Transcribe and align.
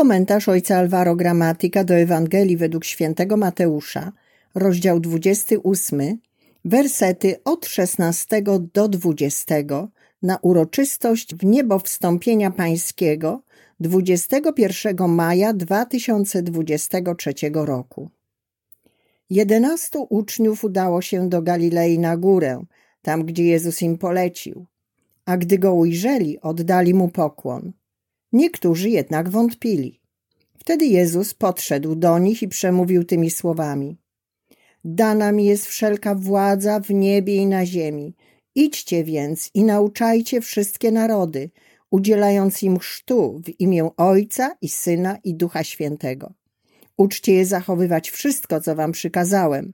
komentarz 0.00 0.48
ojca 0.48 0.76
Alvaro 0.76 1.16
Gramatyka 1.16 1.84
do 1.84 1.94
Ewangelii 1.94 2.56
według 2.56 2.84
świętego 2.84 3.36
Mateusza, 3.36 4.12
rozdział 4.54 5.00
28, 5.00 6.18
wersety 6.64 7.36
od 7.44 7.66
16 7.66 8.42
do 8.74 8.88
20 8.88 9.54
na 10.22 10.38
uroczystość 10.42 11.34
w 11.34 11.44
niebo 11.44 11.78
wstąpienia 11.78 12.50
pańskiego 12.50 13.42
21 13.80 15.08
maja 15.08 15.52
2023 15.52 17.34
roku. 17.54 18.10
Jedenastu 19.30 20.06
uczniów 20.10 20.64
udało 20.64 21.02
się 21.02 21.28
do 21.28 21.42
Galilei 21.42 21.98
na 21.98 22.16
górę, 22.16 22.64
tam 23.02 23.24
gdzie 23.24 23.44
Jezus 23.44 23.82
im 23.82 23.98
polecił, 23.98 24.66
a 25.24 25.36
gdy 25.36 25.58
go 25.58 25.74
ujrzeli, 25.74 26.40
oddali 26.40 26.94
mu 26.94 27.08
pokłon. 27.08 27.79
Niektórzy 28.32 28.90
jednak 28.90 29.28
wątpili. 29.28 30.00
Wtedy 30.58 30.86
Jezus 30.86 31.34
podszedł 31.34 31.94
do 31.94 32.18
nich 32.18 32.42
i 32.42 32.48
przemówił 32.48 33.04
tymi 33.04 33.30
słowami: 33.30 33.96
Dana 34.84 35.32
mi 35.32 35.44
jest 35.44 35.66
wszelka 35.66 36.14
władza 36.14 36.80
w 36.80 36.90
niebie 36.90 37.36
i 37.36 37.46
na 37.46 37.66
ziemi. 37.66 38.14
Idźcie 38.54 39.04
więc 39.04 39.50
i 39.54 39.64
nauczajcie 39.64 40.40
wszystkie 40.40 40.92
narody, 40.92 41.50
udzielając 41.90 42.62
im 42.62 42.78
chrztu 42.78 43.40
w 43.44 43.60
imię 43.60 43.90
Ojca 43.96 44.56
i 44.62 44.68
Syna 44.68 45.18
i 45.24 45.34
Ducha 45.34 45.64
Świętego. 45.64 46.32
Uczcie 46.96 47.32
je 47.32 47.46
zachowywać 47.46 48.10
wszystko, 48.10 48.60
co 48.60 48.74
wam 48.74 48.92
przykazałem. 48.92 49.72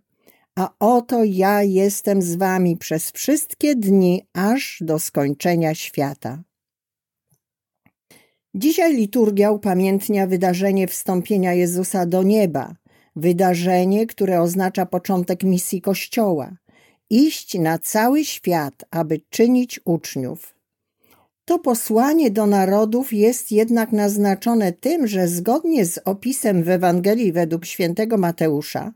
A 0.58 0.74
oto 0.78 1.24
ja 1.24 1.62
jestem 1.62 2.22
z 2.22 2.36
wami 2.36 2.76
przez 2.76 3.10
wszystkie 3.10 3.74
dni, 3.74 4.26
aż 4.32 4.78
do 4.80 4.98
skończenia 4.98 5.74
świata. 5.74 6.42
Dzisiaj 8.58 8.96
liturgia 8.96 9.50
upamiętnia 9.50 10.26
wydarzenie 10.26 10.88
wstąpienia 10.88 11.52
Jezusa 11.52 12.06
do 12.06 12.22
nieba, 12.22 12.74
wydarzenie, 13.16 14.06
które 14.06 14.40
oznacza 14.40 14.86
początek 14.86 15.42
misji 15.42 15.80
Kościoła 15.80 16.56
iść 17.10 17.54
na 17.58 17.78
cały 17.78 18.24
świat, 18.24 18.84
aby 18.90 19.20
czynić 19.30 19.80
uczniów. 19.84 20.54
To 21.44 21.58
posłanie 21.58 22.30
do 22.30 22.46
narodów 22.46 23.12
jest 23.12 23.52
jednak 23.52 23.92
naznaczone 23.92 24.72
tym, 24.72 25.06
że 25.06 25.28
zgodnie 25.28 25.84
z 25.86 25.98
opisem 26.04 26.62
w 26.62 26.68
Ewangelii 26.68 27.32
według 27.32 27.64
świętego 27.64 28.18
Mateusza, 28.18 28.92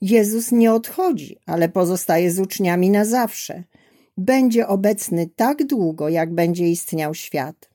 Jezus 0.00 0.52
nie 0.52 0.72
odchodzi, 0.72 1.36
ale 1.46 1.68
pozostaje 1.68 2.30
z 2.30 2.40
uczniami 2.40 2.90
na 2.90 3.04
zawsze. 3.04 3.64
Będzie 4.16 4.66
obecny 4.66 5.28
tak 5.36 5.64
długo, 5.66 6.08
jak 6.08 6.34
będzie 6.34 6.68
istniał 6.68 7.14
świat. 7.14 7.69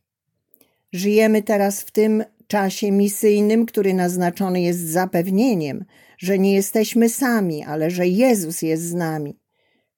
Żyjemy 0.95 1.43
teraz 1.43 1.81
w 1.81 1.91
tym 1.91 2.23
czasie 2.47 2.91
misyjnym, 2.91 3.65
który 3.65 3.93
naznaczony 3.93 4.61
jest 4.61 4.79
zapewnieniem, 4.79 5.85
że 6.17 6.39
nie 6.39 6.53
jesteśmy 6.53 7.09
sami, 7.09 7.63
ale 7.63 7.91
że 7.91 8.07
Jezus 8.07 8.61
jest 8.61 8.83
z 8.83 8.93
nami. 8.93 9.39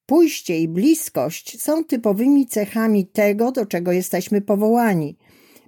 Pójście 0.06 0.60
i 0.60 0.68
bliskość 0.68 1.62
są 1.64 1.84
typowymi 1.84 2.48
cechami 2.48 3.06
tego, 3.06 3.52
do 3.52 3.66
czego 3.66 3.92
jesteśmy 3.92 4.42
powołani, 4.42 5.18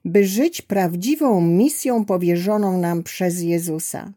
by 0.06 0.26
żyć 0.26 0.62
prawdziwą 0.62 1.42
misją 1.42 2.06
powierzoną 2.06 2.78
nam 2.78 3.04
przez 3.04 3.42
Jezusa. 3.42 4.14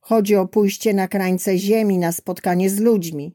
Chodzi 0.00 0.36
o 0.36 0.48
pójście 0.48 0.94
na 0.94 1.08
krańce 1.08 1.58
ziemi, 1.58 1.98
na 1.98 2.12
spotkanie 2.12 2.70
z 2.70 2.80
ludźmi. 2.80 3.34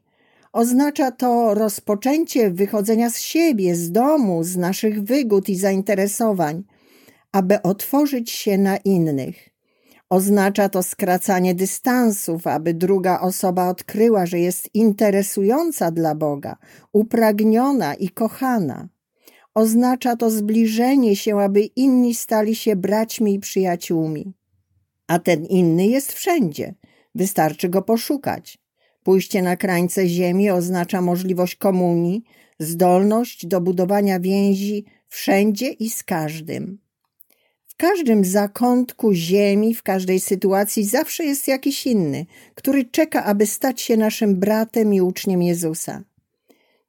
Oznacza 0.52 1.10
to 1.10 1.54
rozpoczęcie 1.54 2.50
wychodzenia 2.50 3.10
z 3.10 3.18
siebie, 3.18 3.74
z 3.74 3.92
domu, 3.92 4.44
z 4.44 4.56
naszych 4.56 5.04
wygód 5.04 5.48
i 5.48 5.56
zainteresowań, 5.56 6.64
aby 7.32 7.62
otworzyć 7.62 8.30
się 8.30 8.58
na 8.58 8.76
innych. 8.76 9.50
Oznacza 10.10 10.68
to 10.68 10.82
skracanie 10.82 11.54
dystansów, 11.54 12.46
aby 12.46 12.74
druga 12.74 13.20
osoba 13.20 13.68
odkryła, 13.68 14.26
że 14.26 14.38
jest 14.38 14.74
interesująca 14.74 15.90
dla 15.90 16.14
Boga, 16.14 16.56
upragniona 16.92 17.94
i 17.94 18.08
kochana. 18.08 18.88
Oznacza 19.54 20.16
to 20.16 20.30
zbliżenie 20.30 21.16
się, 21.16 21.40
aby 21.40 21.60
inni 21.60 22.14
stali 22.14 22.54
się 22.54 22.76
braćmi 22.76 23.34
i 23.34 23.40
przyjaciółmi. 23.40 24.34
A 25.06 25.18
ten 25.18 25.44
inny 25.44 25.86
jest 25.86 26.12
wszędzie. 26.12 26.74
Wystarczy 27.14 27.68
go 27.68 27.82
poszukać. 27.82 28.58
Pójście 29.02 29.42
na 29.42 29.56
krańce 29.56 30.08
ziemi 30.08 30.50
oznacza 30.50 31.00
możliwość 31.00 31.56
komunii, 31.56 32.22
zdolność 32.58 33.46
do 33.46 33.60
budowania 33.60 34.20
więzi 34.20 34.84
wszędzie 35.08 35.68
i 35.68 35.90
z 35.90 36.04
każdym 36.04 36.78
każdym 37.80 38.24
zakątku 38.24 39.12
ziemi, 39.12 39.74
w 39.74 39.82
każdej 39.82 40.20
sytuacji 40.20 40.84
zawsze 40.84 41.24
jest 41.24 41.48
jakiś 41.48 41.86
inny, 41.86 42.26
który 42.54 42.84
czeka, 42.84 43.24
aby 43.24 43.46
stać 43.46 43.80
się 43.80 43.96
naszym 43.96 44.36
bratem 44.36 44.94
i 44.94 45.00
uczniem 45.00 45.42
Jezusa. 45.42 46.02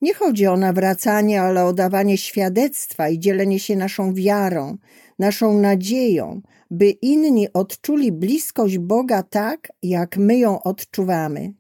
Nie 0.02 0.14
chodzi 0.14 0.48
o 0.48 0.58
nawracanie, 0.58 1.42
ale 1.42 1.66
o 1.66 1.74
dawanie 1.74 2.18
świadectwa 2.18 3.10
i 3.10 3.20
dzielenie 3.20 3.60
się 3.60 3.76
naszą 3.76 4.14
wiarą, 4.14 4.78
naszą 5.20 5.60
nadzieją, 5.60 6.42
by 6.72 6.90
inni 6.90 7.54
odczuli 7.54 8.12
bliskość 8.12 8.78
Boga 8.78 9.24
tak, 9.24 9.72
jak 9.84 10.18
my 10.18 10.38
ją 10.38 10.64
odczuwamy. 10.64 11.54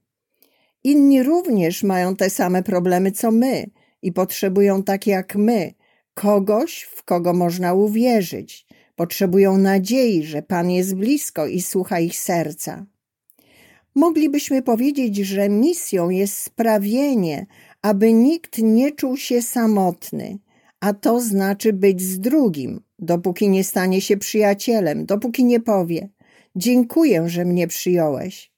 Inni 0.83 1.23
również 1.23 1.83
mają 1.83 2.15
te 2.15 2.29
same 2.29 2.63
problemy 2.63 3.11
co 3.11 3.31
my 3.31 3.65
i 4.01 4.11
potrzebują 4.11 4.83
tak 4.83 5.07
jak 5.07 5.35
my 5.35 5.73
kogoś, 6.13 6.81
w 6.81 7.03
kogo 7.03 7.33
można 7.33 7.73
uwierzyć, 7.73 8.65
Potrzebują 9.01 9.57
nadziei, 9.57 10.23
że 10.23 10.41
Pan 10.41 10.71
jest 10.71 10.95
blisko 10.95 11.47
i 11.47 11.61
słucha 11.61 11.99
ich 11.99 12.17
serca. 12.17 12.85
Moglibyśmy 13.95 14.61
powiedzieć, 14.61 15.17
że 15.17 15.49
misją 15.49 16.09
jest 16.09 16.37
sprawienie, 16.37 17.45
aby 17.81 18.13
nikt 18.13 18.57
nie 18.57 18.91
czuł 18.91 19.17
się 19.17 19.41
samotny, 19.41 20.39
a 20.79 20.93
to 20.93 21.21
znaczy 21.21 21.73
być 21.73 22.01
z 22.01 22.19
drugim, 22.19 22.81
dopóki 22.99 23.49
nie 23.49 23.63
stanie 23.63 24.01
się 24.01 24.17
przyjacielem, 24.17 25.05
dopóki 25.05 25.45
nie 25.45 25.59
powie: 25.59 26.09
Dziękuję, 26.55 27.29
że 27.29 27.45
mnie 27.45 27.67
przyjąłeś. 27.67 28.51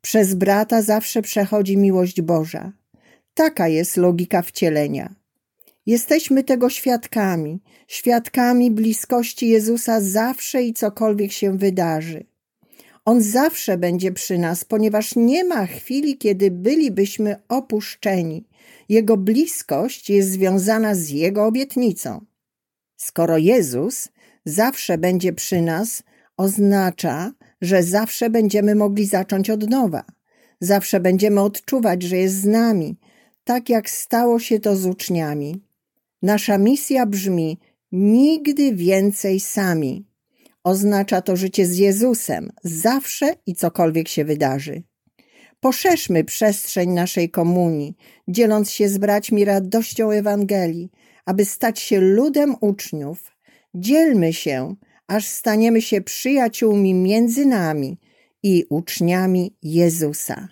Przez 0.00 0.34
brata 0.34 0.82
zawsze 0.82 1.22
przechodzi 1.22 1.76
miłość 1.76 2.22
Boża. 2.22 2.72
Taka 3.34 3.68
jest 3.68 3.96
logika 3.96 4.42
wcielenia. 4.42 5.14
Jesteśmy 5.86 6.44
tego 6.44 6.70
świadkami, 6.70 7.60
świadkami 7.88 8.70
bliskości 8.70 9.48
Jezusa 9.48 10.00
zawsze 10.00 10.62
i 10.62 10.74
cokolwiek 10.74 11.32
się 11.32 11.58
wydarzy. 11.58 12.26
On 13.04 13.22
zawsze 13.22 13.78
będzie 13.78 14.12
przy 14.12 14.38
nas, 14.38 14.64
ponieważ 14.64 15.16
nie 15.16 15.44
ma 15.44 15.66
chwili, 15.66 16.18
kiedy 16.18 16.50
bylibyśmy 16.50 17.36
opuszczeni. 17.48 18.44
Jego 18.88 19.16
bliskość 19.16 20.10
jest 20.10 20.30
związana 20.30 20.94
z 20.94 21.08
Jego 21.08 21.46
obietnicą. 21.46 22.24
Skoro 22.96 23.38
Jezus 23.38 24.08
zawsze 24.44 24.98
będzie 24.98 25.32
przy 25.32 25.62
nas, 25.62 26.02
oznacza, 26.36 27.32
że 27.60 27.82
zawsze 27.82 28.30
będziemy 28.30 28.74
mogli 28.74 29.06
zacząć 29.06 29.50
od 29.50 29.70
nowa. 29.70 30.04
Zawsze 30.60 31.00
będziemy 31.00 31.40
odczuwać, 31.40 32.02
że 32.02 32.16
jest 32.16 32.40
z 32.40 32.44
nami, 32.44 32.96
tak 33.44 33.68
jak 33.68 33.90
stało 33.90 34.38
się 34.38 34.60
to 34.60 34.76
z 34.76 34.86
uczniami. 34.86 35.62
Nasza 36.24 36.58
misja 36.58 37.06
brzmi 37.06 37.58
nigdy 37.92 38.74
więcej 38.74 39.40
sami. 39.40 40.06
Oznacza 40.64 41.22
to 41.22 41.36
życie 41.36 41.66
z 41.66 41.76
Jezusem, 41.76 42.52
zawsze 42.62 43.34
i 43.46 43.54
cokolwiek 43.54 44.08
się 44.08 44.24
wydarzy. 44.24 44.82
Poszerzmy 45.60 46.24
przestrzeń 46.24 46.90
naszej 46.90 47.30
komunii, 47.30 47.96
dzieląc 48.28 48.70
się 48.70 48.88
z 48.88 48.98
braćmi 48.98 49.44
radością 49.44 50.10
Ewangelii, 50.10 50.90
aby 51.26 51.44
stać 51.44 51.80
się 51.80 52.00
ludem 52.00 52.54
uczniów. 52.60 53.36
Dzielmy 53.74 54.32
się, 54.32 54.74
aż 55.06 55.26
staniemy 55.26 55.82
się 55.82 56.00
przyjaciółmi 56.00 56.94
między 56.94 57.46
nami 57.46 57.98
i 58.42 58.64
uczniami 58.70 59.56
Jezusa. 59.62 60.48